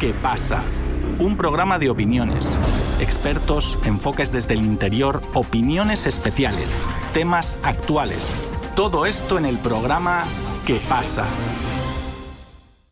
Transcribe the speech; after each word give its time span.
¿Qué 0.00 0.14
pasa? 0.14 0.64
Un 1.18 1.36
programa 1.36 1.78
de 1.78 1.90
opiniones, 1.90 2.58
expertos, 3.00 3.78
enfoques 3.84 4.32
desde 4.32 4.54
el 4.54 4.64
interior, 4.64 5.20
opiniones 5.34 6.06
especiales, 6.06 6.80
temas 7.12 7.58
actuales. 7.62 8.32
Todo 8.74 9.04
esto 9.04 9.36
en 9.36 9.44
el 9.44 9.58
programa 9.58 10.22
¿Qué 10.66 10.80
pasa? 10.88 11.26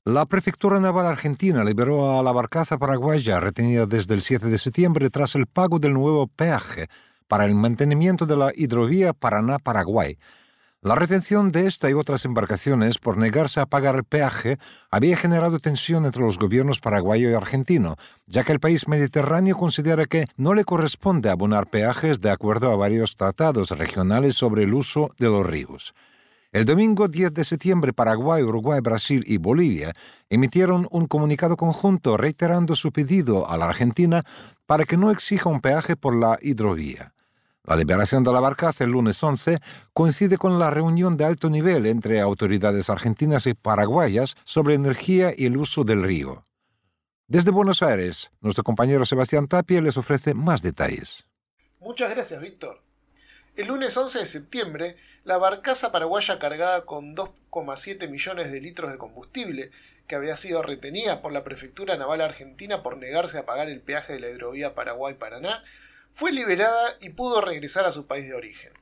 La 0.04 0.26
Prefectura 0.26 0.80
Naval 0.80 1.06
Argentina 1.06 1.64
liberó 1.64 2.20
a 2.20 2.22
la 2.22 2.32
barcaza 2.32 2.76
paraguaya 2.76 3.40
retenida 3.40 3.86
desde 3.86 4.12
el 4.12 4.20
7 4.20 4.48
de 4.48 4.58
septiembre 4.58 5.08
tras 5.08 5.34
el 5.34 5.46
pago 5.46 5.78
del 5.78 5.94
nuevo 5.94 6.26
peaje 6.26 6.88
para 7.26 7.46
el 7.46 7.54
mantenimiento 7.54 8.26
de 8.26 8.36
la 8.36 8.52
hidrovía 8.54 9.14
Paraná-Paraguay. 9.14 10.18
La 10.80 10.94
retención 10.94 11.50
de 11.50 11.66
esta 11.66 11.90
y 11.90 11.94
otras 11.94 12.24
embarcaciones 12.24 12.98
por 12.98 13.16
negarse 13.16 13.58
a 13.58 13.66
pagar 13.66 13.96
el 13.96 14.04
peaje 14.04 14.58
había 14.92 15.16
generado 15.16 15.58
tensión 15.58 16.06
entre 16.06 16.22
los 16.22 16.38
gobiernos 16.38 16.78
paraguayo 16.78 17.28
y 17.28 17.34
argentino, 17.34 17.96
ya 18.28 18.44
que 18.44 18.52
el 18.52 18.60
país 18.60 18.86
mediterráneo 18.86 19.56
considera 19.56 20.06
que 20.06 20.26
no 20.36 20.54
le 20.54 20.64
corresponde 20.64 21.30
abonar 21.30 21.66
peajes 21.66 22.20
de 22.20 22.30
acuerdo 22.30 22.70
a 22.70 22.76
varios 22.76 23.16
tratados 23.16 23.72
regionales 23.72 24.36
sobre 24.36 24.62
el 24.62 24.72
uso 24.72 25.10
de 25.18 25.26
los 25.26 25.44
ríos. 25.44 25.94
El 26.52 26.64
domingo 26.64 27.08
10 27.08 27.34
de 27.34 27.42
septiembre, 27.42 27.92
Paraguay, 27.92 28.44
Uruguay, 28.44 28.78
Brasil 28.80 29.24
y 29.26 29.38
Bolivia 29.38 29.92
emitieron 30.30 30.86
un 30.92 31.06
comunicado 31.06 31.56
conjunto 31.56 32.16
reiterando 32.16 32.76
su 32.76 32.92
pedido 32.92 33.50
a 33.50 33.56
la 33.56 33.64
Argentina 33.64 34.22
para 34.64 34.84
que 34.84 34.96
no 34.96 35.10
exija 35.10 35.50
un 35.50 35.60
peaje 35.60 35.96
por 35.96 36.14
la 36.14 36.38
hidrovía. 36.40 37.14
La 37.68 37.76
liberación 37.76 38.24
de 38.24 38.32
la 38.32 38.40
barcaza 38.40 38.84
el 38.84 38.92
lunes 38.92 39.22
11 39.22 39.58
coincide 39.92 40.38
con 40.38 40.58
la 40.58 40.70
reunión 40.70 41.18
de 41.18 41.26
alto 41.26 41.50
nivel 41.50 41.84
entre 41.84 42.18
autoridades 42.18 42.88
argentinas 42.88 43.46
y 43.46 43.52
paraguayas 43.52 44.36
sobre 44.44 44.74
energía 44.74 45.34
y 45.36 45.44
el 45.44 45.58
uso 45.58 45.84
del 45.84 46.02
río. 46.02 46.46
Desde 47.26 47.50
Buenos 47.50 47.82
Aires, 47.82 48.30
nuestro 48.40 48.64
compañero 48.64 49.04
Sebastián 49.04 49.48
Tapia 49.48 49.82
les 49.82 49.98
ofrece 49.98 50.32
más 50.32 50.62
detalles. 50.62 51.24
Muchas 51.78 52.08
gracias, 52.08 52.40
Víctor. 52.40 52.80
El 53.54 53.66
lunes 53.66 53.94
11 53.94 54.20
de 54.20 54.26
septiembre, 54.26 54.96
la 55.24 55.36
barcaza 55.36 55.92
paraguaya 55.92 56.38
cargada 56.38 56.86
con 56.86 57.14
2,7 57.14 58.08
millones 58.08 58.50
de 58.50 58.62
litros 58.62 58.92
de 58.92 58.96
combustible, 58.96 59.72
que 60.06 60.14
había 60.14 60.36
sido 60.36 60.62
retenida 60.62 61.20
por 61.20 61.32
la 61.32 61.44
Prefectura 61.44 61.98
Naval 61.98 62.22
Argentina 62.22 62.82
por 62.82 62.96
negarse 62.96 63.36
a 63.36 63.44
pagar 63.44 63.68
el 63.68 63.82
peaje 63.82 64.14
de 64.14 64.20
la 64.20 64.30
hidrovía 64.30 64.74
Paraguay-Paraná, 64.74 65.62
fue 66.12 66.32
liberada 66.32 66.96
y 67.00 67.10
pudo 67.10 67.40
regresar 67.40 67.86
a 67.86 67.92
su 67.92 68.06
país 68.06 68.28
de 68.28 68.34
origen. 68.34 68.72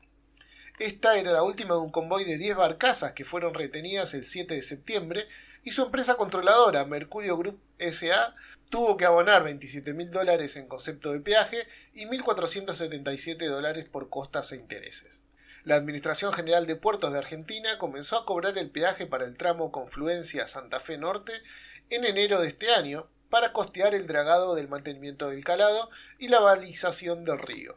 Esta 0.79 1.17
era 1.19 1.33
la 1.33 1.43
última 1.43 1.75
de 1.75 1.81
un 1.81 1.91
convoy 1.91 2.25
de 2.25 2.37
10 2.37 2.57
barcazas 2.57 3.13
que 3.13 3.25
fueron 3.25 3.55
retenidas 3.55 4.13
el 4.13 4.25
7 4.25 4.55
de 4.55 4.63
septiembre 4.63 5.27
y 5.65 5.73
su 5.73 5.83
empresa 5.83 6.17
controladora, 6.17 6.85
Mercurio 6.85 7.37
Group 7.39 7.59
SA, 7.79 8.35
tuvo 8.69 8.97
que 8.97 9.07
abonar 9.07 9.43
27 9.43 9.95
mil 9.95 10.11
dólares 10.11 10.57
en 10.57 10.69
concepto 10.69 11.13
de 11.13 11.21
peaje 11.21 11.67
y 11.95 12.05
1.477 12.05 13.49
dólares 13.49 13.87
por 13.87 14.11
costas 14.11 14.53
e 14.53 14.57
intereses. 14.57 15.23
La 15.65 15.77
Administración 15.77 16.33
General 16.33 16.67
de 16.67 16.77
Puertos 16.77 17.13
de 17.13 17.19
Argentina 17.19 17.79
comenzó 17.79 18.19
a 18.19 18.27
cobrar 18.27 18.57
el 18.59 18.71
peaje 18.71 19.07
para 19.07 19.25
el 19.25 19.37
tramo 19.37 19.73
Confluencia 19.73 20.47
Santa 20.47 20.79
Fe 20.79 20.99
Norte 20.99 21.33
en 21.91 22.05
enero 22.05 22.41
de 22.41 22.49
este 22.49 22.73
año 22.73 23.09
para 23.37 23.53
costear 23.53 23.95
el 23.95 24.07
dragado 24.07 24.55
del 24.55 24.67
mantenimiento 24.67 25.29
del 25.29 25.45
calado 25.45 25.91
y 26.19 26.29
la 26.29 26.41
balización 26.41 27.23
del 27.23 27.39
río. 27.39 27.77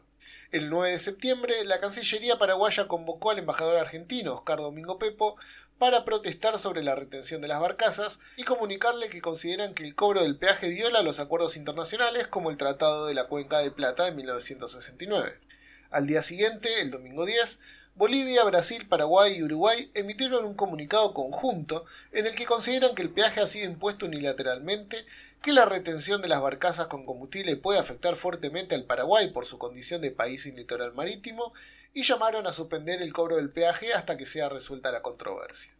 El 0.52 0.70
9 0.70 0.92
de 0.92 0.98
septiembre, 0.98 1.64
la 1.66 1.80
Cancillería 1.80 2.38
paraguaya 2.38 2.88
convocó 2.88 3.30
al 3.30 3.40
embajador 3.40 3.76
argentino, 3.76 4.32
Oscar 4.32 4.56
Domingo 4.56 4.98
Pepo, 4.98 5.36
para 5.78 6.06
protestar 6.06 6.56
sobre 6.56 6.82
la 6.82 6.94
retención 6.94 7.42
de 7.42 7.48
las 7.48 7.60
barcazas 7.60 8.20
y 8.38 8.44
comunicarle 8.44 9.10
que 9.10 9.20
consideran 9.20 9.74
que 9.74 9.84
el 9.84 9.94
cobro 9.94 10.22
del 10.22 10.38
peaje 10.38 10.70
viola 10.70 11.02
los 11.02 11.20
acuerdos 11.20 11.58
internacionales 11.58 12.26
como 12.26 12.48
el 12.48 12.56
Tratado 12.56 13.04
de 13.04 13.12
la 13.12 13.24
Cuenca 13.24 13.58
de 13.58 13.70
Plata 13.70 14.06
de 14.06 14.12
1969. 14.12 15.38
Al 15.90 16.06
día 16.06 16.22
siguiente, 16.22 16.82
el 16.82 16.92
domingo 16.92 17.26
10, 17.26 17.58
Bolivia, 17.96 18.44
Brasil, 18.44 18.86
Paraguay 18.86 19.34
y 19.34 19.42
Uruguay 19.42 19.90
emitieron 19.94 20.44
un 20.44 20.54
comunicado 20.54 21.12
conjunto 21.12 21.84
en 22.12 22.28
el 22.28 22.36
que 22.36 22.46
consideran 22.46 22.94
que 22.94 23.02
el 23.02 23.10
peaje 23.10 23.40
ha 23.40 23.46
sido 23.46 23.68
impuesto 23.68 24.06
unilateralmente, 24.06 25.04
que 25.42 25.52
la 25.52 25.64
retención 25.64 26.22
de 26.22 26.28
las 26.28 26.40
barcazas 26.40 26.86
con 26.86 27.04
combustible 27.04 27.56
puede 27.56 27.80
afectar 27.80 28.14
fuertemente 28.14 28.76
al 28.76 28.84
Paraguay 28.84 29.32
por 29.32 29.46
su 29.46 29.58
condición 29.58 30.00
de 30.00 30.12
país 30.12 30.44
sin 30.44 30.54
litoral 30.54 30.94
marítimo 30.94 31.52
y 31.92 32.04
llamaron 32.04 32.46
a 32.46 32.52
suspender 32.52 33.02
el 33.02 33.12
cobro 33.12 33.34
del 33.34 33.50
peaje 33.50 33.92
hasta 33.92 34.16
que 34.16 34.26
sea 34.26 34.48
resuelta 34.48 34.92
la 34.92 35.02
controversia. 35.02 35.74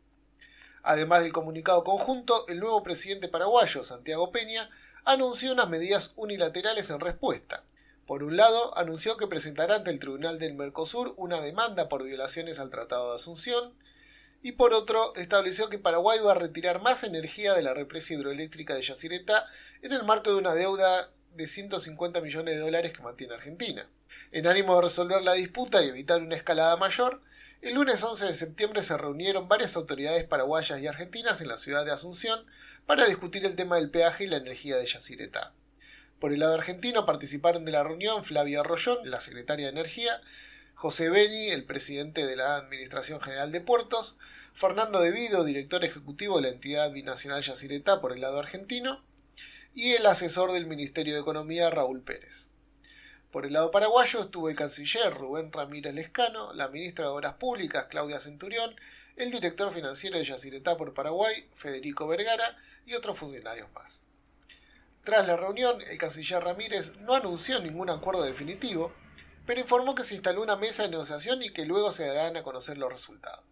Además 0.82 1.22
del 1.22 1.32
comunicado 1.32 1.84
conjunto, 1.84 2.48
el 2.48 2.58
nuevo 2.58 2.82
presidente 2.82 3.28
paraguayo, 3.28 3.84
Santiago 3.84 4.32
Peña, 4.32 4.70
anunció 5.04 5.52
unas 5.52 5.68
medidas 5.68 6.14
unilaterales 6.16 6.90
en 6.90 6.98
respuesta. 6.98 7.62
Por 8.10 8.24
un 8.24 8.36
lado, 8.36 8.76
anunció 8.76 9.16
que 9.16 9.28
presentará 9.28 9.76
ante 9.76 9.92
el 9.92 10.00
Tribunal 10.00 10.40
del 10.40 10.54
Mercosur 10.54 11.14
una 11.16 11.40
demanda 11.40 11.88
por 11.88 12.02
violaciones 12.02 12.58
al 12.58 12.68
Tratado 12.68 13.10
de 13.10 13.14
Asunción, 13.14 13.72
y 14.42 14.50
por 14.50 14.74
otro, 14.74 15.14
estableció 15.14 15.68
que 15.68 15.78
Paraguay 15.78 16.18
va 16.18 16.32
a 16.32 16.34
retirar 16.34 16.82
más 16.82 17.04
energía 17.04 17.54
de 17.54 17.62
la 17.62 17.72
represa 17.72 18.14
hidroeléctrica 18.14 18.74
de 18.74 18.82
Yacyretá 18.82 19.46
en 19.82 19.92
el 19.92 20.02
marco 20.02 20.32
de 20.32 20.38
una 20.38 20.56
deuda 20.56 21.12
de 21.36 21.46
150 21.46 22.20
millones 22.20 22.56
de 22.56 22.60
dólares 22.60 22.92
que 22.92 23.00
mantiene 23.00 23.34
Argentina. 23.34 23.88
En 24.32 24.48
ánimo 24.48 24.74
de 24.74 24.82
resolver 24.82 25.22
la 25.22 25.34
disputa 25.34 25.80
y 25.80 25.90
evitar 25.90 26.20
una 26.20 26.34
escalada 26.34 26.76
mayor, 26.76 27.22
el 27.62 27.74
lunes 27.74 28.02
11 28.02 28.26
de 28.26 28.34
septiembre 28.34 28.82
se 28.82 28.98
reunieron 28.98 29.46
varias 29.46 29.76
autoridades 29.76 30.24
paraguayas 30.24 30.82
y 30.82 30.88
argentinas 30.88 31.42
en 31.42 31.46
la 31.46 31.56
ciudad 31.56 31.84
de 31.84 31.92
Asunción 31.92 32.44
para 32.86 33.06
discutir 33.06 33.44
el 33.46 33.54
tema 33.54 33.76
del 33.76 33.88
peaje 33.88 34.24
y 34.24 34.26
la 34.26 34.38
energía 34.38 34.78
de 34.78 34.86
Yacyretá. 34.86 35.54
Por 36.20 36.34
el 36.34 36.40
lado 36.40 36.52
argentino 36.52 37.06
participaron 37.06 37.64
de 37.64 37.72
la 37.72 37.82
reunión 37.82 38.22
Flavia 38.22 38.62
Rollón, 38.62 38.98
la 39.10 39.20
secretaria 39.20 39.64
de 39.64 39.72
Energía, 39.72 40.20
José 40.74 41.08
Beni, 41.08 41.48
el 41.48 41.64
presidente 41.64 42.26
de 42.26 42.36
la 42.36 42.56
Administración 42.56 43.22
General 43.22 43.50
de 43.52 43.62
Puertos, 43.62 44.16
Fernando 44.52 45.00
Devido, 45.00 45.44
director 45.44 45.82
ejecutivo 45.82 46.36
de 46.36 46.42
la 46.42 46.48
entidad 46.50 46.92
binacional 46.92 47.40
Yacyretá 47.40 48.02
por 48.02 48.12
el 48.12 48.20
lado 48.20 48.38
argentino, 48.38 49.02
y 49.74 49.92
el 49.92 50.04
asesor 50.04 50.52
del 50.52 50.66
Ministerio 50.66 51.14
de 51.14 51.20
Economía, 51.20 51.70
Raúl 51.70 52.02
Pérez. 52.02 52.50
Por 53.30 53.46
el 53.46 53.54
lado 53.54 53.70
paraguayo 53.70 54.20
estuvo 54.20 54.50
el 54.50 54.56
canciller 54.56 55.14
Rubén 55.14 55.50
Ramírez 55.50 55.94
Lescano, 55.94 56.52
la 56.52 56.68
ministra 56.68 57.06
de 57.06 57.12
Obras 57.12 57.34
Públicas, 57.34 57.86
Claudia 57.88 58.20
Centurión, 58.20 58.74
el 59.16 59.30
director 59.30 59.70
financiero 59.70 60.18
de 60.18 60.24
Yacyretá 60.24 60.76
por 60.76 60.92
Paraguay, 60.92 61.48
Federico 61.54 62.06
Vergara, 62.06 62.58
y 62.84 62.92
otros 62.92 63.18
funcionarios 63.18 63.72
más. 63.72 64.02
Tras 65.04 65.26
la 65.26 65.36
reunión, 65.36 65.80
el 65.80 65.98
canciller 65.98 66.44
Ramírez 66.44 66.94
no 66.98 67.14
anunció 67.14 67.58
ningún 67.60 67.88
acuerdo 67.88 68.22
definitivo, 68.22 68.92
pero 69.46 69.60
informó 69.60 69.94
que 69.94 70.04
se 70.04 70.14
instaló 70.14 70.42
una 70.42 70.56
mesa 70.56 70.82
de 70.82 70.90
negociación 70.90 71.42
y 71.42 71.50
que 71.50 71.64
luego 71.64 71.90
se 71.90 72.06
darán 72.06 72.36
a 72.36 72.42
conocer 72.42 72.76
los 72.76 72.92
resultados. 72.92 73.44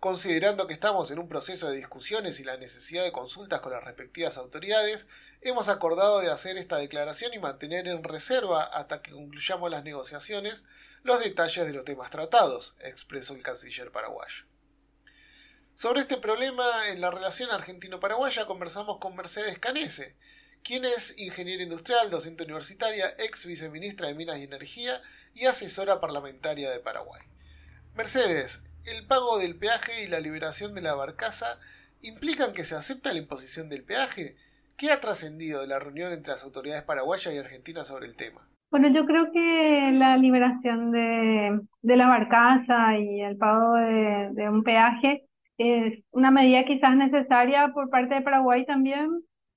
Considerando 0.00 0.68
que 0.68 0.72
estamos 0.72 1.10
en 1.10 1.18
un 1.18 1.28
proceso 1.28 1.68
de 1.68 1.76
discusiones 1.76 2.38
y 2.38 2.44
la 2.44 2.56
necesidad 2.56 3.02
de 3.02 3.10
consultas 3.10 3.60
con 3.60 3.72
las 3.72 3.82
respectivas 3.82 4.38
autoridades, 4.38 5.08
hemos 5.42 5.68
acordado 5.68 6.20
de 6.20 6.30
hacer 6.30 6.56
esta 6.56 6.76
declaración 6.76 7.34
y 7.34 7.40
mantener 7.40 7.88
en 7.88 8.04
reserva 8.04 8.62
hasta 8.62 9.02
que 9.02 9.10
concluyamos 9.10 9.70
las 9.70 9.82
negociaciones 9.82 10.64
los 11.02 11.18
detalles 11.18 11.66
de 11.66 11.72
los 11.72 11.84
temas 11.84 12.10
tratados, 12.10 12.76
expresó 12.78 13.34
el 13.34 13.42
canciller 13.42 13.90
paraguayo. 13.90 14.44
Sobre 15.74 16.00
este 16.00 16.16
problema 16.16 16.88
en 16.88 17.00
la 17.00 17.10
relación 17.10 17.50
argentino-paraguaya 17.50 18.46
conversamos 18.46 18.98
con 18.98 19.14
Mercedes 19.14 19.58
Canese, 19.58 20.16
quien 20.64 20.84
es 20.84 21.18
ingeniera 21.18 21.62
industrial, 21.62 22.10
docente 22.10 22.44
universitaria, 22.44 23.06
ex 23.18 23.46
viceministra 23.46 24.08
de 24.08 24.14
Minas 24.14 24.38
y 24.38 24.44
Energía 24.44 25.00
y 25.34 25.46
asesora 25.46 26.00
parlamentaria 26.00 26.70
de 26.70 26.80
Paraguay. 26.80 27.22
Mercedes, 27.96 28.64
el 28.84 29.06
pago 29.06 29.38
del 29.38 29.56
peaje 29.56 30.04
y 30.04 30.08
la 30.08 30.20
liberación 30.20 30.74
de 30.74 30.82
la 30.82 30.94
barcaza 30.94 31.58
implican 32.02 32.52
que 32.52 32.64
se 32.64 32.76
acepta 32.76 33.12
la 33.12 33.18
imposición 33.18 33.68
del 33.68 33.84
peaje. 33.84 34.36
¿Qué 34.76 34.90
ha 34.90 35.00
trascendido 35.00 35.60
de 35.60 35.66
la 35.66 35.78
reunión 35.78 36.12
entre 36.12 36.32
las 36.32 36.44
autoridades 36.44 36.84
paraguayas 36.84 37.34
y 37.34 37.38
argentinas 37.38 37.88
sobre 37.88 38.06
el 38.06 38.16
tema? 38.16 38.40
Bueno, 38.70 38.88
yo 38.88 39.06
creo 39.06 39.32
que 39.32 39.90
la 39.94 40.16
liberación 40.16 40.92
de, 40.92 41.96
la 41.96 42.06
barcaza 42.06 42.98
y 42.98 43.22
el 43.22 43.36
pago 43.36 43.74
de, 43.74 44.28
de 44.32 44.48
un 44.48 44.62
peaje 44.62 45.24
es 45.56 46.04
una 46.12 46.30
medida 46.30 46.64
quizás 46.64 46.94
necesaria 46.94 47.70
por 47.74 47.90
parte 47.90 48.16
de 48.16 48.20
Paraguay 48.20 48.64
también 48.66 49.08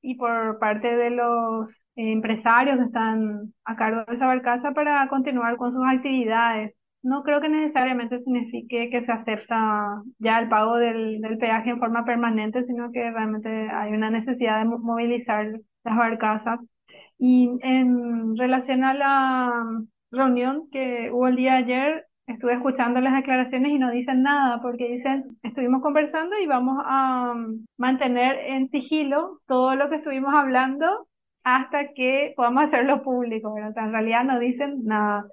y 0.02 0.16
por 0.16 0.60
parte 0.60 0.96
de 0.96 1.12
los 1.12 1.70
empresarios 1.96 2.78
que 2.78 2.86
están 2.86 3.54
a 3.66 3.76
cargo 3.76 4.04
de 4.08 4.16
esa 4.16 4.26
barcaza 4.28 4.72
para 4.74 5.08
continuar 5.10 5.58
con 5.58 5.74
sus 5.74 5.84
actividades. 5.86 6.74
No 7.04 7.24
creo 7.24 7.42
que 7.42 7.50
necesariamente 7.50 8.20
signifique 8.20 8.90
que 8.92 9.06
se 9.06 9.12
acepta 9.12 10.04
ya 10.20 10.40
el 10.40 10.50
pago 10.50 10.78
del, 10.78 11.20
del 11.22 11.38
peaje 11.38 11.72
en 11.72 11.80
forma 11.80 12.06
permanente, 12.06 12.64
sino 12.66 12.92
que 12.92 13.12
realmente 13.12 13.50
hay 13.72 13.92
una 13.94 14.12
necesidad 14.12 14.60
de 14.60 14.66
movilizar 14.66 15.48
las 15.84 15.98
barcazas. 15.98 16.60
Y 17.18 17.50
en 17.62 18.36
relación 18.38 18.84
a 18.84 18.94
la 18.94 19.52
reunión 20.12 20.70
que 20.72 21.10
hubo 21.12 21.28
el 21.28 21.36
día 21.36 21.54
de 21.54 21.58
ayer, 21.58 22.06
estuve 22.28 22.54
escuchando 22.54 23.02
las 23.02 23.14
declaraciones 23.16 23.72
y 23.72 23.80
no 23.80 23.92
dicen 23.92 24.24
nada 24.24 24.62
porque 24.62 24.90
dicen, 24.90 25.38
estuvimos 25.44 25.82
conversando 25.82 26.38
y 26.40 26.48
vamos 26.48 26.78
a 26.86 27.34
um, 27.36 27.66
mantener 27.78 28.38
en 28.48 28.70
sigilo 28.70 29.40
todo 29.48 29.76
lo 29.76 29.90
que 29.90 29.98
estuvimos 29.98 30.34
hablando 30.34 31.08
hasta 31.44 31.94
que 31.94 32.34
podamos 32.36 32.66
hacerlo 32.66 33.02
público, 33.04 33.54
pero 33.54 33.68
en 33.76 33.92
realidad 33.92 34.24
no 34.24 34.40
dicen 34.40 34.86
nada, 34.86 35.26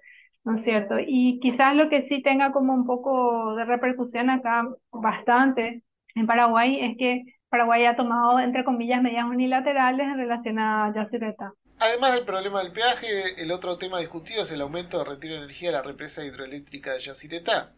¿no 0.45 0.57
es 0.57 0.65
cierto? 0.65 0.97
Y 0.99 1.39
quizás 1.41 1.75
lo 1.77 1.89
que 1.89 2.09
sí 2.09 2.23
tenga 2.23 2.53
como 2.53 2.75
un 2.75 2.87
poco 2.87 3.55
de 3.57 3.65
repercusión 3.65 4.31
acá, 4.31 4.67
bastante, 4.93 5.83
en 6.15 6.27
Paraguay, 6.27 6.81
es 6.81 6.97
que 6.99 7.25
Paraguay 7.51 7.85
ha 7.87 7.97
tomado, 7.97 8.39
entre 8.41 8.65
comillas, 8.65 9.03
medidas 9.03 9.27
unilaterales 9.27 10.07
en 10.07 10.17
relación 10.19 10.59
a 10.59 10.93
Yacyretá. 10.95 11.53
Además 11.81 12.15
del 12.15 12.25
problema 12.25 12.61
del 12.61 12.73
peaje, 12.73 13.41
el 13.41 13.53
otro 13.53 13.79
tema 13.79 14.01
discutido 14.01 14.43
es 14.43 14.51
el 14.51 14.61
aumento 14.61 14.99
de 14.99 15.05
retiro 15.05 15.35
de 15.35 15.41
energía 15.41 15.71
de 15.71 15.77
la 15.77 15.83
represa 15.83 16.25
hidroeléctrica 16.25 16.93
de 16.93 16.99
Yacyretá. 16.99 17.71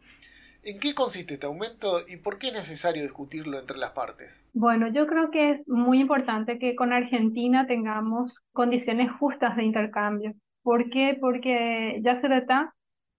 ¿En 0.64 0.81
qué 0.81 0.94
consiste 0.94 1.35
este 1.35 1.47
aumento 1.47 2.00
y 2.08 2.17
por 2.17 2.38
qué 2.38 2.49
es 2.49 2.55
necesario 2.55 3.02
discutirlo 3.02 3.58
entre 3.58 3.76
las 3.76 3.91
partes? 3.91 4.49
Bueno, 4.55 4.88
yo 4.88 5.06
creo 5.06 5.31
que 5.31 5.52
es 5.52 5.69
muy 5.69 6.00
importante 6.00 6.58
que 6.58 6.75
con 6.76 6.93
Argentina 6.93 7.67
tengamos 7.67 8.32
condiciones 8.52 9.11
justas 9.12 9.56
de 9.56 9.64
intercambio. 9.64 10.32
¿Por 10.62 10.88
qué? 10.88 11.19
Porque 11.20 12.00
Yacyretá 12.02 12.75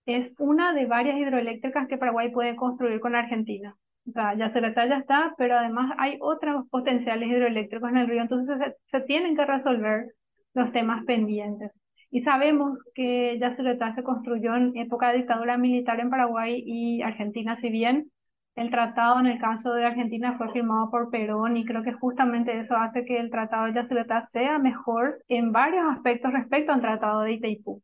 es 0.08 0.34
una 0.40 0.74
de 0.74 0.88
varias 0.88 1.18
hidroeléctricas 1.18 1.88
que 1.88 1.98
Paraguay 1.98 2.32
puede 2.32 2.56
construir 2.56 3.00
con 3.00 3.16
Argentina. 3.16 3.76
O 4.08 4.12
sea, 4.14 4.36
Yacyretá 4.36 4.88
ya 4.88 4.98
está, 4.98 5.36
pero 5.38 5.58
además 5.58 5.94
hay 6.00 6.18
otros 6.22 6.68
potenciales 6.70 7.30
hidroeléctricos 7.30 7.90
en 7.90 7.98
el 7.98 8.08
río, 8.08 8.22
entonces 8.22 8.58
se, 8.58 8.98
se 8.98 9.06
tienen 9.06 9.36
que 9.36 9.46
resolver 9.46 10.06
los 10.54 10.72
temas 10.72 11.04
pendientes. 11.06 11.72
Y 12.10 12.24
sabemos 12.24 12.78
que 12.94 13.38
Yacyretá 13.40 13.96
se 13.96 14.04
construyó 14.04 14.56
en 14.56 14.76
época 14.76 15.10
de 15.12 15.20
dictadura 15.20 15.58
militar 15.58 16.00
en 16.00 16.10
Paraguay 16.10 16.62
y 16.66 17.02
Argentina, 17.02 17.56
si 17.56 17.70
bien 17.70 18.12
el 18.56 18.70
tratado 18.70 19.20
en 19.22 19.28
el 19.28 19.40
caso 19.40 19.74
de 19.74 19.86
Argentina 19.86 20.38
fue 20.38 20.52
firmado 20.52 20.92
por 20.92 21.10
Perón 21.10 21.56
y 21.56 21.64
creo 21.66 21.84
que 21.84 21.94
justamente 21.94 22.60
eso 22.60 22.76
hace 22.76 23.06
que 23.06 23.18
el 23.18 23.32
tratado 23.32 23.66
de 23.68 23.74
Yacyretá 23.74 24.26
sea 24.26 24.60
mejor 24.60 25.24
en 25.30 25.54
varios 25.54 25.86
aspectos 25.90 26.34
respecto 26.34 26.74
al 26.74 26.82
tratado 26.82 27.22
de 27.22 27.34
Itaipú. 27.34 27.82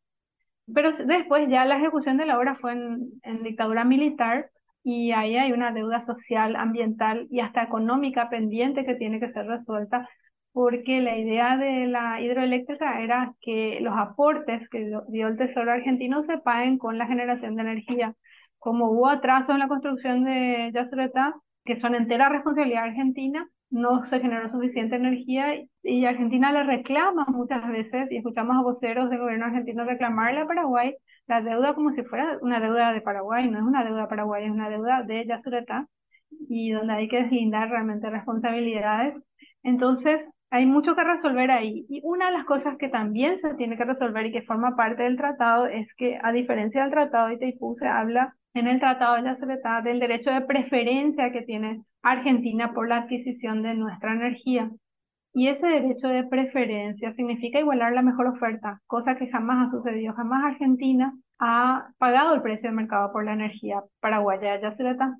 Pero 0.74 0.92
después 0.92 1.48
ya 1.50 1.64
la 1.64 1.78
ejecución 1.78 2.18
de 2.18 2.26
la 2.26 2.38
obra 2.38 2.56
fue 2.56 2.74
en, 2.74 3.12
en 3.24 3.44
dictadura 3.44 3.86
militar 3.86 4.50
y 4.84 5.12
ahí 5.14 5.38
hay 5.38 5.54
una 5.54 5.72
deuda 5.72 6.02
social, 6.02 6.58
ambiental 6.58 7.28
y 7.32 7.40
hasta 7.40 7.64
económica 7.64 8.30
pendiente 8.30 8.86
que 8.86 8.96
tiene 8.96 9.22
que 9.22 9.32
ser 9.32 9.46
resuelta 9.46 10.08
porque 10.58 11.02
la 11.02 11.16
idea 11.20 11.56
de 11.56 11.86
la 11.86 12.20
hidroeléctrica 12.20 13.00
era 13.04 13.36
que 13.42 13.78
los 13.80 13.94
aportes 13.96 14.68
que 14.70 14.92
dio 15.08 15.28
el 15.28 15.38
Tesoro 15.38 15.72
argentino 15.72 16.24
se 16.24 16.40
paguen 16.40 16.80
con 16.80 16.98
la 16.98 17.06
generación 17.06 17.56
de 17.56 17.62
energía. 17.62 18.16
Como 18.58 18.90
hubo 18.90 19.08
atraso 19.08 19.52
en 19.52 19.60
la 19.60 19.68
construcción 19.68 20.24
de 20.24 20.72
Yacyretá, 20.74 21.36
que 21.64 21.80
son 21.80 21.94
entera 21.94 22.30
responsabilidad 22.30 22.86
argentina, 22.86 23.48
no 23.70 24.04
se 24.06 24.20
generó 24.20 24.50
suficiente 24.50 24.96
energía 24.96 25.62
y 25.84 26.06
Argentina 26.06 26.52
le 26.52 26.64
reclama 26.64 27.28
muchas 27.28 27.68
veces, 27.68 28.12
y 28.12 28.18
escuchamos 28.18 28.58
a 28.58 28.64
voceros 28.64 29.12
del 29.12 29.20
gobierno 29.20 29.46
argentino 29.46 29.84
reclamarle 29.86 30.40
a 30.40 30.48
Paraguay 30.48 30.96
la 31.28 31.42
deuda 31.44 31.76
como 31.76 31.92
si 31.92 32.02
fuera 32.02 32.40
una 32.42 32.60
deuda 32.60 32.94
de 32.94 33.02
Paraguay, 33.02 33.48
no 33.48 33.60
es 33.60 33.64
una 33.64 33.84
deuda 33.84 34.02
de 34.02 34.08
Paraguay, 34.08 34.46
es 34.46 34.52
una 34.52 34.72
deuda 34.72 35.04
de 35.04 35.24
Yacyretá, 35.28 35.88
y 36.50 36.72
donde 36.72 36.94
hay 36.94 37.08
que 37.10 37.22
deslindar 37.22 37.70
realmente 37.70 38.10
responsabilidades. 38.10 39.14
Entonces, 39.62 40.20
hay 40.50 40.66
mucho 40.66 40.96
que 40.96 41.04
resolver 41.04 41.52
ahí. 41.52 41.86
Y 41.90 42.02
una 42.04 42.28
de 42.28 42.38
las 42.38 42.46
cosas 42.46 42.78
que 42.78 42.90
también 42.90 43.38
se 43.38 43.54
tiene 43.56 43.78
que 43.78 43.86
resolver 43.86 44.26
y 44.26 44.32
que 44.32 44.44
forma 44.44 44.76
parte 44.76 45.04
del 45.04 45.18
tratado 45.18 45.66
es 45.68 45.88
que, 45.96 46.20
a 46.24 46.32
diferencia 46.32 46.82
del 46.82 46.92
tratado 46.92 47.28
de 47.28 47.36
Itaipú, 47.36 47.76
se 47.76 47.88
habla 47.88 48.36
en 48.54 48.68
el 48.68 48.80
tratado 48.80 49.16
de 49.16 49.24
la 49.24 49.36
Secretaría 49.36 49.82
del 49.82 50.00
derecho 50.00 50.32
de 50.32 50.42
preferencia 50.42 51.32
que 51.32 51.42
tiene 51.42 51.84
Argentina 52.02 52.74
por 52.74 52.88
la 52.88 52.98
adquisición 52.98 53.62
de 53.62 53.74
nuestra 53.76 54.14
energía. 54.14 54.72
Y 55.34 55.50
ese 55.50 55.68
derecho 55.68 56.08
de 56.08 56.24
preferencia 56.24 57.14
significa 57.14 57.60
igualar 57.60 57.94
la 57.94 58.02
mejor 58.02 58.28
oferta, 58.28 58.82
cosa 58.88 59.18
que 59.18 59.28
jamás 59.28 59.68
ha 59.68 59.72
sucedido. 59.72 60.14
Jamás 60.14 60.44
Argentina 60.46 61.14
ha 61.40 61.90
pagado 62.00 62.34
el 62.34 62.42
precio 62.42 62.70
del 62.70 62.76
mercado 62.76 63.12
por 63.12 63.24
la 63.24 63.34
energía 63.34 63.84
paraguaya 64.00 64.60
ya 64.60 64.76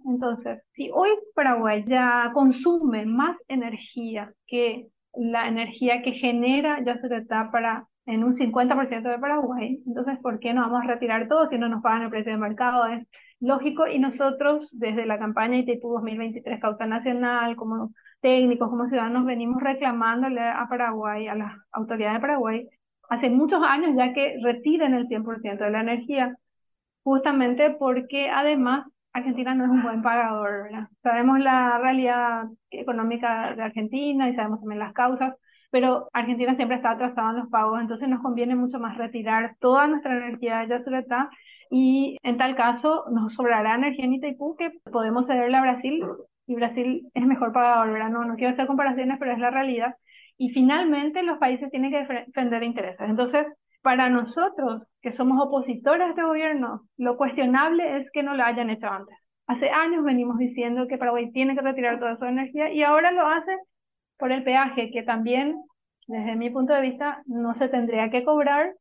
Entonces, 0.06 0.64
si 0.72 0.90
hoy 0.92 1.10
Paraguay 1.36 1.84
ya 1.86 2.32
consume 2.34 3.06
más 3.06 3.38
energía 3.48 4.32
que 4.48 4.88
la 5.18 5.48
energía 5.48 6.02
que 6.02 6.14
genera 6.14 6.84
ya 6.86 6.98
se 7.00 7.16
está 7.16 7.52
para 7.52 7.88
en 8.06 8.24
un 8.24 8.34
50% 8.34 9.10
de 9.10 9.20
Paraguay. 9.20 9.84
Entonces, 9.86 10.18
¿por 10.20 10.40
qué 10.40 10.54
no 10.54 10.62
vamos 10.62 10.84
a 10.84 10.88
retirar 10.88 11.28
todo 11.28 11.48
si 11.48 11.58
no 11.58 11.68
nos 11.70 11.84
pagan 11.84 12.04
el 12.04 12.10
precio 12.10 12.32
de 12.32 12.38
mercado? 12.38 12.86
Es 12.88 13.06
lógico 13.40 13.88
y 13.88 14.00
nosotros 14.00 14.70
desde 14.72 15.06
la 15.06 15.20
campaña 15.20 15.58
ITIPU 15.58 15.90
2023 15.94 16.60
Causa 16.62 16.86
Nacional, 16.86 17.56
como 17.56 17.92
técnicos, 18.22 18.70
como 18.70 18.88
ciudadanos, 18.88 19.26
venimos 19.26 19.62
reclamándole 19.62 20.42
a 20.42 20.68
Paraguay, 20.70 21.28
a 21.28 21.36
las 21.36 21.54
autoridades 21.72 22.16
de 22.16 22.22
Paraguay, 22.22 22.68
hace 23.10 23.30
muchos 23.30 23.62
años 23.64 23.92
ya 23.98 24.14
que 24.14 24.38
retiren 24.42 24.94
el 24.94 25.08
100% 25.08 25.66
de 25.66 25.72
la 25.72 25.82
energía, 25.82 26.36
justamente 27.04 27.72
porque 27.72 28.30
además 28.30 28.88
Argentina 29.18 29.54
no 29.56 29.66
es 29.66 29.70
un 29.70 29.84
buen 29.84 30.02
pagador, 30.02 30.64
¿verdad? 30.64 30.88
Sabemos 31.04 31.40
la 31.40 31.78
realidad 31.80 32.46
económica 32.72 33.54
de 33.56 33.64
Argentina 33.64 34.30
y 34.30 34.34
sabemos 34.34 34.60
también 34.60 34.80
las 34.80 34.94
causas, 34.94 35.34
pero 35.72 36.10
Argentina 36.14 36.56
siempre 36.56 36.78
está 36.78 36.92
atrasada 36.92 37.32
en 37.32 37.38
los 37.38 37.50
pagos, 37.50 37.82
entonces 37.82 38.08
nos 38.10 38.22
conviene 38.22 38.56
mucho 38.56 38.80
más 38.80 38.98
retirar 38.98 39.56
toda 39.60 39.88
nuestra 39.88 40.16
energía 40.18 40.60
de 40.60 40.70
Yacyretá 40.70 41.30
y 41.70 42.18
en 42.24 42.38
tal 42.38 42.56
caso 42.56 43.06
nos 43.12 43.34
sobrará 43.34 43.76
energía 43.76 44.06
en 44.06 44.14
Itaipú 44.14 44.56
que 44.56 44.72
podemos 44.92 45.28
cederle 45.28 45.58
a 45.58 45.62
Brasil 45.62 46.04
y 46.48 46.56
Brasil 46.56 47.10
es 47.14 47.26
mejor 47.26 47.52
pagador, 47.52 47.92
¿verdad? 47.92 48.10
No, 48.10 48.24
no 48.24 48.36
quiero 48.36 48.54
hacer 48.54 48.68
comparaciones, 48.68 49.18
pero 49.20 49.34
es 49.34 49.40
la 49.40 49.52
realidad. 49.52 49.96
Y 50.38 50.50
finalmente 50.50 51.24
los 51.24 51.40
países 51.40 51.70
tienen 51.70 51.92
que 51.92 52.06
defender 52.06 52.64
intereses. 52.64 53.10
Entonces, 53.10 53.52
para 53.88 54.10
nosotros, 54.10 54.84
que 55.02 55.14
somos 55.14 55.42
opositores 55.42 56.10
este 56.10 56.22
gobierno, 56.22 56.82
lo 56.98 57.16
cuestionable 57.16 58.02
es 58.02 58.12
que 58.12 58.22
no 58.22 58.36
lo 58.36 58.44
hayan 58.44 58.70
hecho 58.70 58.88
antes. 58.88 59.16
Hace 59.48 59.70
años 59.70 60.04
venimos 60.04 60.38
diciendo 60.38 60.88
que 60.90 60.98
Paraguay 60.98 61.32
tiene 61.32 61.56
que 61.56 61.62
retirar 61.62 61.98
toda 61.98 62.18
su 62.18 62.26
energía 62.26 62.70
y 62.70 62.84
ahora 62.84 63.12
lo 63.12 63.26
hace 63.26 63.58
por 64.18 64.34
el 64.34 64.44
peaje, 64.44 64.92
que 64.92 65.04
también, 65.04 65.64
desde 66.06 66.36
mi 66.36 66.50
punto 66.50 66.74
de 66.74 66.82
vista, 66.82 67.24
no 67.28 67.54
se 67.54 67.70
tendría 67.70 68.10
que 68.10 68.26
cobrar 68.26 68.74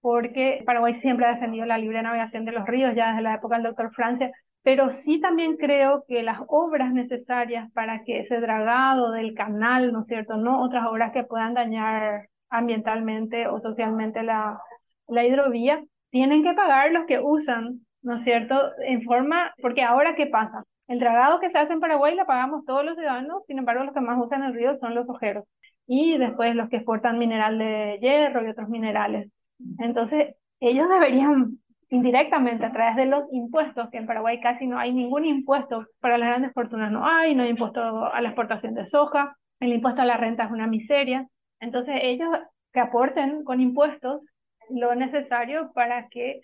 porque 0.00 0.64
Paraguay 0.66 0.94
siempre 0.94 1.26
ha 1.26 1.34
defendido 1.34 1.64
la 1.64 1.78
libre 1.78 2.02
navegación 2.02 2.44
de 2.44 2.50
los 2.50 2.66
ríos, 2.66 2.96
ya 2.96 3.10
desde 3.10 3.22
la 3.22 3.34
época 3.34 3.54
del 3.54 3.66
doctor 3.66 3.92
Francia, 3.94 4.32
pero 4.64 4.90
sí 4.90 5.20
también 5.20 5.56
creo 5.56 6.02
que 6.08 6.24
las 6.24 6.40
obras 6.48 6.92
necesarias 6.92 7.70
para 7.74 8.02
que 8.02 8.18
ese 8.18 8.40
dragado 8.40 9.12
del 9.12 9.34
canal, 9.34 9.92
¿no 9.92 10.00
es 10.00 10.08
cierto?, 10.08 10.36
no 10.36 10.64
otras 10.64 10.84
obras 10.88 11.12
que 11.12 11.22
puedan 11.22 11.54
dañar 11.54 12.26
ambientalmente 12.52 13.48
o 13.48 13.60
socialmente 13.60 14.22
la, 14.22 14.60
la 15.08 15.24
hidrovía, 15.24 15.82
tienen 16.10 16.44
que 16.44 16.52
pagar 16.54 16.92
los 16.92 17.06
que 17.06 17.18
usan, 17.18 17.80
¿no 18.02 18.18
es 18.18 18.24
cierto? 18.24 18.60
En 18.86 19.02
forma, 19.02 19.52
porque 19.60 19.82
ahora 19.82 20.14
¿qué 20.14 20.26
pasa? 20.26 20.62
El 20.86 21.00
dragado 21.00 21.40
que 21.40 21.50
se 21.50 21.58
hace 21.58 21.72
en 21.72 21.80
Paraguay 21.80 22.14
lo 22.14 22.26
pagamos 22.26 22.64
todos 22.64 22.84
los 22.84 22.96
ciudadanos, 22.96 23.42
sin 23.46 23.58
embargo 23.58 23.84
los 23.84 23.94
que 23.94 24.00
más 24.00 24.18
usan 24.22 24.42
el 24.44 24.54
río 24.54 24.76
son 24.78 24.94
los 24.94 25.08
ojeros 25.08 25.44
y 25.86 26.18
después 26.18 26.54
los 26.54 26.68
que 26.68 26.76
exportan 26.76 27.18
mineral 27.18 27.58
de 27.58 27.98
hierro 28.00 28.44
y 28.44 28.50
otros 28.50 28.68
minerales. 28.68 29.30
Entonces, 29.78 30.34
ellos 30.60 30.88
deberían 30.88 31.58
indirectamente 31.90 32.64
a 32.64 32.72
través 32.72 32.96
de 32.96 33.06
los 33.06 33.24
impuestos, 33.32 33.90
que 33.90 33.98
en 33.98 34.06
Paraguay 34.06 34.40
casi 34.40 34.66
no 34.66 34.78
hay 34.78 34.92
ningún 34.92 35.26
impuesto 35.26 35.86
para 36.00 36.16
las 36.16 36.28
grandes 36.28 36.52
fortunas, 36.54 36.90
no 36.90 37.06
hay, 37.06 37.34
no 37.34 37.42
hay 37.42 37.50
impuesto 37.50 38.06
a 38.06 38.20
la 38.20 38.28
exportación 38.28 38.74
de 38.74 38.86
soja, 38.86 39.36
el 39.60 39.72
impuesto 39.72 40.02
a 40.02 40.06
la 40.06 40.16
renta 40.16 40.44
es 40.44 40.50
una 40.50 40.66
miseria, 40.66 41.28
entonces 41.62 41.94
ellos 42.02 42.28
que 42.72 42.80
aporten 42.80 43.44
con 43.44 43.60
impuestos 43.60 44.20
lo 44.68 44.94
necesario 44.94 45.72
para 45.72 46.08
que 46.08 46.40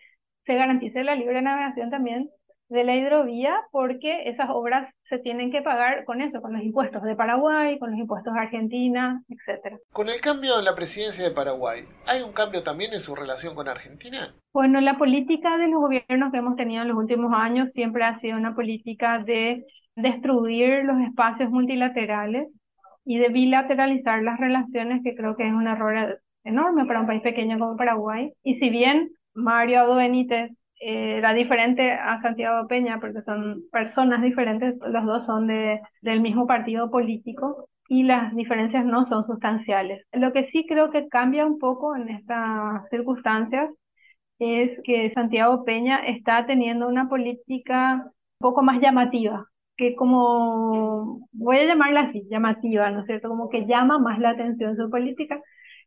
se 0.46 0.54
garantice 0.54 1.02
la 1.04 1.14
libre 1.14 1.42
navegación 1.42 1.90
también 1.90 2.30
de 2.68 2.84
la 2.84 2.94
hidrovía, 2.94 3.54
porque 3.72 4.28
esas 4.28 4.50
obras 4.50 4.92
se 5.08 5.18
tienen 5.18 5.50
que 5.50 5.62
pagar 5.62 6.04
con 6.04 6.20
eso, 6.20 6.42
con 6.42 6.52
los 6.52 6.62
impuestos 6.62 7.02
de 7.02 7.16
Paraguay, 7.16 7.78
con 7.78 7.90
los 7.90 7.98
impuestos 7.98 8.34
de 8.34 8.40
Argentina, 8.40 9.22
etc. 9.28 9.78
Con 9.90 10.08
el 10.08 10.20
cambio 10.20 10.58
en 10.58 10.66
la 10.66 10.74
presidencia 10.74 11.26
de 11.26 11.34
Paraguay, 11.34 11.80
¿hay 12.06 12.22
un 12.22 12.32
cambio 12.32 12.62
también 12.62 12.92
en 12.92 13.00
su 13.00 13.14
relación 13.14 13.54
con 13.54 13.68
Argentina? 13.68 14.34
Bueno, 14.52 14.80
la 14.82 14.98
política 14.98 15.56
de 15.56 15.68
los 15.68 15.80
gobiernos 15.80 16.30
que 16.30 16.38
hemos 16.38 16.56
tenido 16.56 16.82
en 16.82 16.88
los 16.88 16.98
últimos 16.98 17.32
años 17.34 17.72
siempre 17.72 18.04
ha 18.04 18.18
sido 18.20 18.36
una 18.36 18.54
política 18.54 19.18
de 19.18 19.64
destruir 19.96 20.84
los 20.84 21.00
espacios 21.00 21.50
multilaterales 21.50 22.48
y 23.08 23.16
de 23.18 23.30
bilateralizar 23.30 24.22
las 24.22 24.38
relaciones, 24.38 25.02
que 25.02 25.16
creo 25.16 25.34
que 25.34 25.48
es 25.48 25.54
un 25.54 25.66
error 25.66 26.20
enorme 26.44 26.84
para 26.84 27.00
un 27.00 27.06
país 27.06 27.22
pequeño 27.22 27.58
como 27.58 27.74
Paraguay. 27.74 28.34
Y 28.42 28.56
si 28.56 28.68
bien 28.68 29.12
Mario 29.32 29.80
Abdo 29.80 29.96
Benítez 29.96 30.50
eh, 30.78 31.16
era 31.16 31.32
diferente 31.32 31.90
a 31.90 32.20
Santiago 32.20 32.68
Peña, 32.68 33.00
porque 33.00 33.22
son 33.22 33.62
personas 33.72 34.20
diferentes, 34.20 34.74
los 34.86 35.06
dos 35.06 35.24
son 35.24 35.46
de, 35.46 35.80
del 36.02 36.20
mismo 36.20 36.46
partido 36.46 36.90
político 36.90 37.70
y 37.88 38.02
las 38.02 38.34
diferencias 38.34 38.84
no 38.84 39.06
son 39.06 39.24
sustanciales. 39.26 40.04
Lo 40.12 40.34
que 40.34 40.44
sí 40.44 40.66
creo 40.68 40.90
que 40.90 41.08
cambia 41.08 41.46
un 41.46 41.58
poco 41.58 41.96
en 41.96 42.10
estas 42.10 42.86
circunstancias 42.90 43.70
es 44.38 44.78
que 44.84 45.10
Santiago 45.14 45.64
Peña 45.64 46.00
está 46.06 46.44
teniendo 46.44 46.86
una 46.86 47.08
política 47.08 48.02
un 48.04 48.12
poco 48.38 48.62
más 48.62 48.82
llamativa, 48.82 49.46
que 49.78 49.96
como, 49.96 51.28
voy 51.32 51.58
a 51.58 51.66
llamarla 51.66 52.02
así, 52.02 52.26
llamativa, 52.30 52.90
¿no 52.92 53.00
es 53.02 53.06
cierto? 53.06 53.30
Como 53.30 53.50
que 53.50 53.66
llama 53.66 53.98
más 54.00 54.20
la 54.20 54.30
atención 54.32 54.76
su 54.76 54.90
política. 54.90 55.40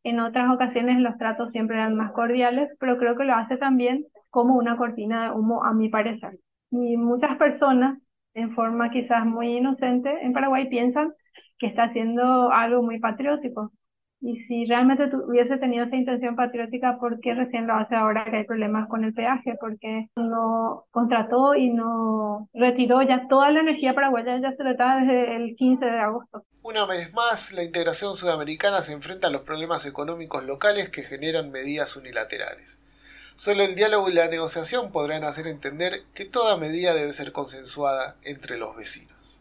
En 0.03 0.19
otras 0.21 0.51
ocasiones 0.51 0.99
los 0.99 1.17
tratos 1.17 1.51
siempre 1.51 1.77
eran 1.77 1.95
más 1.95 2.13
cordiales, 2.13 2.69
pero 2.79 2.97
creo 2.97 3.17
que 3.17 3.25
lo 3.25 3.35
hace 3.35 3.57
también 3.57 4.05
como 4.31 4.55
una 4.57 4.77
cortina 4.77 5.25
de 5.25 5.31
humo, 5.31 5.63
a 5.65 5.73
mi 5.73 5.89
parecer. 5.89 6.39
Y 6.71 6.97
muchas 6.97 7.37
personas, 7.37 7.99
en 8.33 8.53
forma 8.55 8.91
quizás 8.91 9.25
muy 9.25 9.57
inocente, 9.57 10.09
en 10.23 10.33
Paraguay 10.33 10.69
piensan 10.69 11.13
que 11.59 11.67
está 11.67 11.83
haciendo 11.85 12.51
algo 12.51 12.81
muy 12.83 12.99
patriótico, 12.99 13.71
y 14.21 14.39
si 14.41 14.65
realmente 14.65 15.09
hubiese 15.15 15.57
tenido 15.57 15.83
esa 15.83 15.95
intención 15.95 16.35
patriótica, 16.35 16.97
¿por 16.99 17.19
qué 17.19 17.33
recién 17.33 17.65
lo 17.65 17.73
hace 17.73 17.95
ahora 17.95 18.23
que 18.29 18.37
hay 18.37 18.43
problemas 18.43 18.87
con 18.87 19.03
el 19.03 19.13
peaje? 19.13 19.55
Porque 19.59 20.09
no 20.15 20.85
contrató 20.91 21.55
y 21.55 21.71
no 21.71 22.47
retiró 22.53 23.01
ya 23.01 23.27
toda 23.27 23.49
la 23.49 23.61
energía 23.61 23.95
paraguaya, 23.95 24.39
ya 24.39 24.55
se 24.55 24.69
está 24.69 24.97
desde 24.97 25.35
el 25.37 25.55
15 25.55 25.85
de 25.85 25.99
agosto. 25.99 26.45
Una 26.61 26.85
vez 26.85 27.15
más, 27.15 27.51
la 27.53 27.63
integración 27.63 28.13
sudamericana 28.13 28.81
se 28.81 28.93
enfrenta 28.93 29.27
a 29.27 29.31
los 29.31 29.41
problemas 29.41 29.87
económicos 29.87 30.45
locales 30.45 30.89
que 30.89 31.01
generan 31.01 31.49
medidas 31.49 31.97
unilaterales. 31.97 32.79
Solo 33.35 33.63
el 33.63 33.73
diálogo 33.73 34.07
y 34.07 34.13
la 34.13 34.27
negociación 34.27 34.91
podrán 34.91 35.23
hacer 35.23 35.47
entender 35.47 36.03
que 36.13 36.25
toda 36.25 36.57
medida 36.57 36.93
debe 36.93 37.11
ser 37.11 37.31
consensuada 37.31 38.15
entre 38.21 38.59
los 38.59 38.77
vecinos. 38.77 39.40